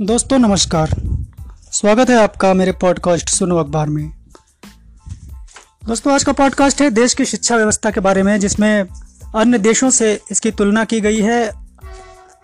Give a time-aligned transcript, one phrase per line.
[0.00, 0.90] दोस्तों, नमस्कार।
[1.72, 4.10] स्वागत है आपका मेरे पॉडकास्ट सुनो अखबार में।
[5.84, 8.84] दोस्तों, आज का पॉडकास्ट है देश की शिक्षा व्यवस्था के बारे में, जिसमें
[9.34, 11.52] अन्य देशों से इसकी तुलना की गई है।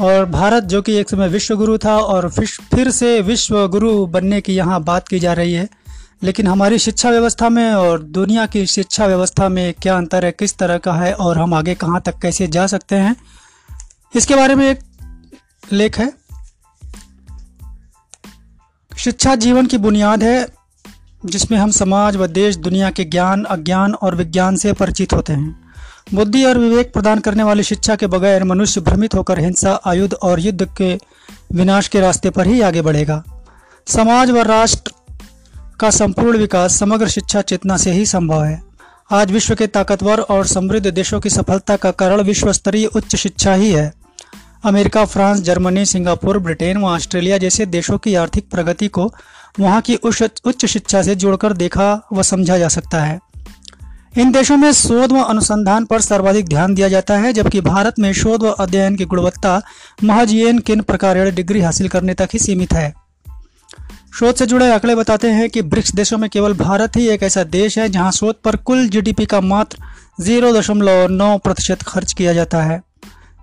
[0.00, 4.40] और भारत, जो कि एक समय विश्व गुरु था और फिर से विश्व गुरु बनने
[4.40, 5.68] की यहाँ बात की जा रही है।
[6.22, 10.58] लेकिन हमारी शिक्षा व्यवस्था में और दुनिया की शिक्षा व्यवस्था में क्या अंतर है, किस
[10.58, 13.16] तरह का है और हम आगे कहाँ तक कैसे जा सकते हैं,
[14.16, 14.78] इसके बारे में एक
[15.72, 16.25] लेख है।
[18.98, 20.48] शिक्षा जीवन की बुनियाद है,
[21.24, 25.72] जिसमें हम समाज व देश, दुनिया के ज्ञान, अज्ञान और विज्ञान से परिचित होते हैं।
[26.14, 30.40] बुद्धि और विवेक प्रदान करने वाली शिक्षा के बगैर मनुष्य भ्रमित होकर हिंसा, आयुध और
[30.40, 30.98] युद्ध के
[31.52, 33.24] विनाश के रास्ते पर ही आगे बढ़ेगा।
[33.86, 34.92] समाज व राष्ट्र
[35.80, 38.62] का संपूर्ण विकास समग्र शिक्षा चेतना से ही संभव है।
[39.10, 43.54] आज विश्व के ताकतवर और समृद्ध देशों की सफलता का कारण विश्व स्तरीय उच्च शिक्षा
[43.54, 44.05] ही है।
[44.66, 49.04] America, France, Germany, Singapore, Britain व ऑस्ट्रेलिया जैसे देशों की आर्थिक प्रगति को
[49.60, 53.18] वहाँ की उच्च शिक्षा से जोड़कर देखा व समझा जा सकता है।
[54.18, 58.12] इन देशों में शोध व अनुसंधान पर सर्वाधिक ध्यान दिया जाता है, जबकि भारत में
[58.12, 59.60] शोध व अध्ययन की गुणवत्ता
[60.04, 62.92] महज येन किन प्रकार डिग्री हासिल करने तक ही सीमित है।
[64.18, 67.44] शोध से जुड़े आंकड़े बताते हैं कि ब्रिक्स देशों में केवल भारत ही एक ऐसा
[67.44, 69.78] देश है जहाँ शोध पर कुल जीडीपी का मात्र
[70.20, 72.82] ज़ीरो दशमलव नौ प्रतिशत खर्च किया जाता है।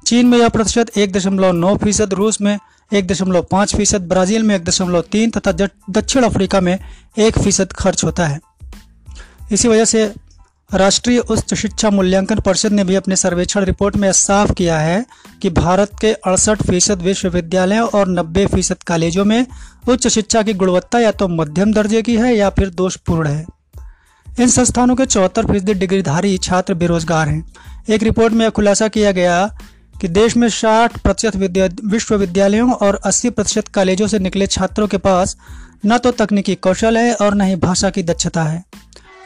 [0.05, 2.57] चीन में यह प्रतिशत एक दशमलव नौ फ़ीसद, रूस में
[2.91, 5.51] एक दशमलव पाँच फ़ीसद, ब्राज़ील में एक दशमलव तीन तथा
[5.91, 6.77] दक्षिण अफ्रीका में
[7.19, 8.39] एक फ़ीसद खर्च होता है।
[9.51, 10.11] इसी वजह से
[10.69, 15.05] राष्ट्रीय उच्च शिक्षा मूल्यांकन परिषद ने भी अपने सर्वेक्षण रिपोर्ट में साफ़ किया है
[15.41, 19.45] कि भारत के अड़सठ फ़ीसद विश्वविद्यालयों और नब्बे फ़ीसद कॉलेजों में
[19.89, 23.45] उच्च शिक्षा की गुणवत्ता या तो मध्यम दर्जे की है या फिर दोषपूर्ण है।
[24.27, 27.43] इन संस्थानों के चौहत्तर फ़ीसदी डिग्रीधारी छात्र बेरोजगार हैं।
[27.89, 29.35] एक रिपोर्ट में खुलासा किया गया
[30.03, 31.35] कि देश में 60 प्रतिशत
[31.83, 35.35] विश्वविद्यालयों और 80 प्रतिशत कॉलेजों से निकले छात्रों के पास
[35.85, 38.63] न तो तकनीकी कौशल है और न ही भाषा की दक्षता है।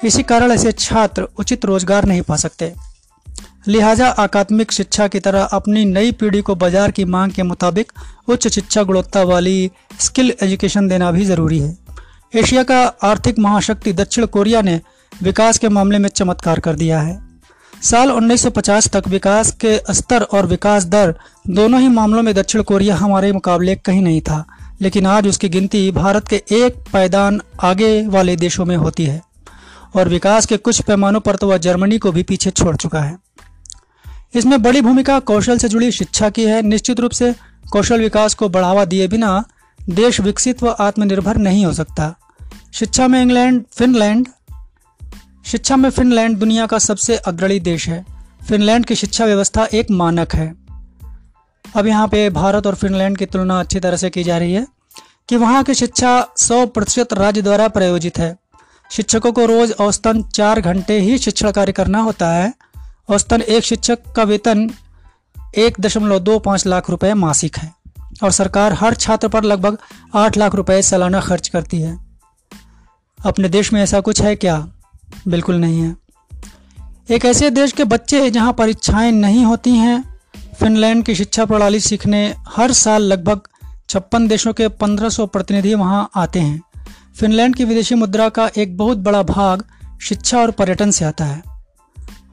[0.03, 2.73] इसी कारण ऐसे छात्र उचित रोज़गार नहीं पा सकते।
[3.67, 7.91] लिहाजा अकादमिक शिक्षा की तरह अपनी नई पीढ़ी को बाज़ार की मांग के मुताबिक
[8.27, 11.77] उच्च शिक्षा गुणवत्ता वाली स्किल एजुकेशन देना भी ज़रूरी है।
[12.33, 14.81] एशिया का आर्थिक महाशक्ति दक्षिण कोरिया ने
[15.13, 17.25] विकास के मामले में चमत्कार कर दिया है।
[17.81, 21.13] साल 1950 तक विकास के स्तर और विकास दर
[21.49, 24.45] दोनों ही मामलों में दक्षिण कोरिया हमारे मुकाबले कहीं नहीं था,
[24.81, 29.21] लेकिन आज उसकी गिनती भारत के एक पायदान आगे वाले देशों में होती है,
[29.95, 33.17] और विकास के कुछ पैमानों पर तो वह जर्मनी को भी पीछे छोड़ चुका है।
[34.35, 37.33] इसमें बड़ी भूमिका कौशल से जुड़ी शिक्षा की है। निश्चित रूप से
[37.71, 39.43] कौशल विकास को बढ़ावा दिए बिना
[39.79, 42.13] देश विकसित व आत्मनिर्भर नहीं हो सकता।
[42.73, 44.27] शिक्षा में इंग्लैंड, फिनलैंड
[45.51, 48.05] शिक्षा में फिनलैंड दुनिया का सबसे अग्रणी देश है।
[48.47, 50.55] फिनलैंड की शिक्षा व्यवस्था एक मानक है।
[51.75, 54.67] अब यहाँ पे भारत और फिनलैंड की तुलना अच्छी तरह से की जा रही है
[55.29, 58.37] कि वहाँ की शिक्षा 100 प्रतिशत राज्य द्वारा प्रायोजित है।
[58.91, 62.53] शिक्षकों को रोज औसतन चार घंटे ही शिक्षण कार्य करना होता है।
[63.09, 64.71] औसतन एक शिक्षक का वेतन
[65.57, 67.73] एक दशमलव दो पाँच लाख रुपए मासिक है
[68.23, 69.77] और सरकार हर छात्र पर लगभग
[70.15, 71.97] आठ लाख रुपए सालाना खर्च करती है।
[73.25, 74.67] अपने देश में ऐसा कुछ है क्या?
[75.27, 75.95] बिल्कुल नहीं है।
[77.11, 80.19] एक ऐसे देश के बच्चे जहाँ परीक्षाएँ नहीं होती हैं।
[80.59, 83.41] फिनलैंड की शिक्षा प्रणाली सीखने हर साल लगभग
[83.89, 86.61] छप्पन देशों के 1500 प्रतिनिधि वहाँ आते हैं।
[87.19, 89.63] फिनलैंड की विदेशी मुद्रा का एक बहुत बड़ा भाग
[90.01, 91.43] शिक्षा और पर्यटन से आता है।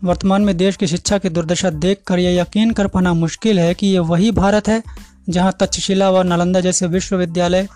[0.05, 3.87] वर्तमान में देश की शिक्षा की दुर्दशा देखकर यह यकीन कर पाना मुश्किल है कि
[3.87, 4.83] ये वही भारत है
[5.29, 7.69] जहाँ तक्षशिला व नालंदा जैसे विश्वविद्यालय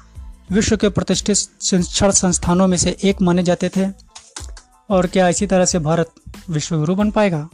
[0.53, 4.08] विश्व के प्रतिष्ठित शिक्षण संस्थानों में से एक माने जाते थे।
[4.91, 6.11] और क्या इसी तरह से भारत
[6.51, 7.49] विश्वगुरु बन पाएगा?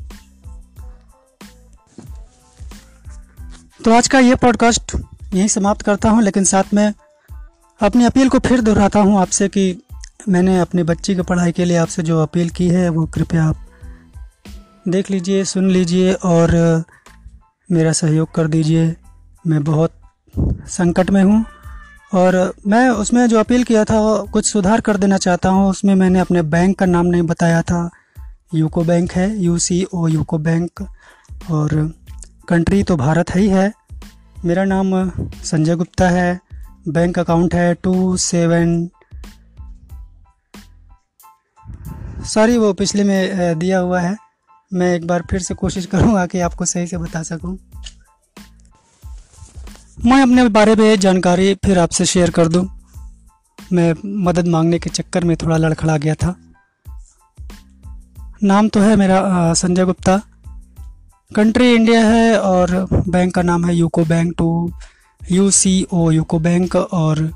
[3.84, 4.96] तो आज का ये पॉडकास्ट
[5.34, 6.92] यहीं समाप्त करता हूँ, लेकिन साथ में
[7.80, 9.82] अपनी अपील को फिर दोहराता हूँ आपसे कि
[10.28, 13.66] मैंने अपने बच्ची की पढ़ाई के लिए आपसे जो अपील की है, वो कृपया आप
[14.88, 16.84] देख लीजिए, सुन लीजिए और
[17.72, 18.94] मेरा सहयोग कर दीजिए।
[19.46, 19.92] मैं बहुत
[20.68, 21.44] संकट में हूँ
[22.14, 26.18] और मैं उसमें जो अपील किया था, कुछ सुधार कर देना चाहता हूँ, उसमें मैंने
[26.18, 27.90] अपने बैंक का नाम नहीं बताया था।
[28.54, 30.88] यूको बैंक है U C O UCO Bank.
[31.50, 31.94] और
[32.48, 33.72] कंट्री तो भारत है ही। है
[34.44, 35.10] मेरा नाम
[35.44, 36.40] संजय गुप्ता है।
[36.88, 38.88] बैंक अकाउंट है टू सेवन।
[42.24, 44.16] सॉरी, वो पिछले में दिया हुआ है।
[44.72, 47.73] मैं एक बार फिर से कोशिश करूँगा कि आपको सही से बता सकूँ।
[49.98, 52.66] मैं अपने बारे में जानकारी फिर आपसे शेयर कर दूँ।
[53.72, 53.94] मैं
[54.24, 56.34] मदद मांगने के चक्कर में थोड़ा लड़खड़ा गया था।
[58.42, 60.20] नाम तो है मेरा संजय गुप्ता।
[61.34, 62.76] कंट्री इंडिया है और
[63.08, 64.48] बैंक का नाम है UCO Bank two
[65.20, 67.30] U C O UCO Bank और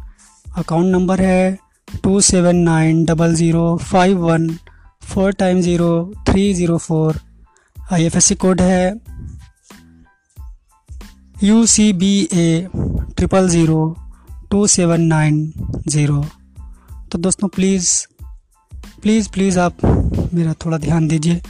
[0.57, 1.59] अकाउंट नंबर है
[2.03, 4.49] two seven nine double zero five one,
[5.05, 7.21] four time zero, three zero four.
[7.93, 8.95] I F S C code है
[11.43, 12.69] U C B A
[13.17, 13.97] triple zero
[14.51, 15.53] two seven nine
[15.89, 16.25] zero
[17.13, 18.07] तो दोस्तों please
[19.03, 19.77] please please आप
[20.35, 21.43] मेरा थोड़ा ध्यान दीजिए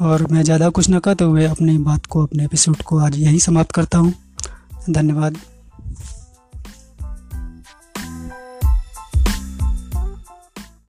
[0.00, 3.38] और मैं ज़्यादा कुछ न कहते हुए अपनी बात को, अपने एपिसोड को आज यहीं
[3.38, 4.14] समाप्त करता हूँ।
[4.90, 5.36] धन्यवाद।